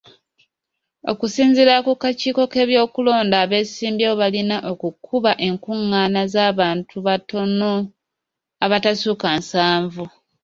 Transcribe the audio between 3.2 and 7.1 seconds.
abeesimbyewo balina okukuba enkung'aana z'abantu